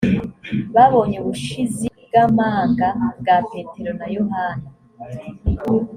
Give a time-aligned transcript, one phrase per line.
[0.75, 2.87] babonye ubushizi bw amanga
[3.19, 4.67] bwa petero na yohana